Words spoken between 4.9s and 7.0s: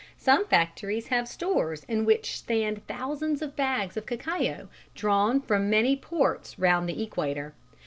drawn from many ports round